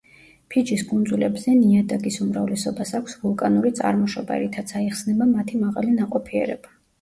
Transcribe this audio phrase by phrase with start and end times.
[0.53, 6.75] ფიჯის კუნძულებზე ნიადაგის უმრავლესობას აქვს ვულკანური წარმოშობა, რითაც აიხსნება მათი მაღალი ნაყოფიერება.